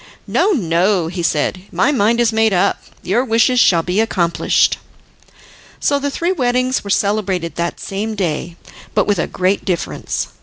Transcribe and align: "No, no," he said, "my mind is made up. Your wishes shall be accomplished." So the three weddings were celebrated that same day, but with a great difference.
"No, 0.25 0.49
no," 0.53 1.09
he 1.09 1.21
said, 1.21 1.61
"my 1.71 1.91
mind 1.91 2.19
is 2.19 2.33
made 2.33 2.53
up. 2.53 2.81
Your 3.03 3.23
wishes 3.23 3.59
shall 3.59 3.83
be 3.83 3.99
accomplished." 3.99 4.79
So 5.79 5.99
the 5.99 6.09
three 6.09 6.31
weddings 6.31 6.83
were 6.83 6.89
celebrated 6.89 7.53
that 7.57 7.79
same 7.79 8.15
day, 8.15 8.55
but 8.95 9.05
with 9.05 9.19
a 9.19 9.27
great 9.27 9.63
difference. 9.63 10.29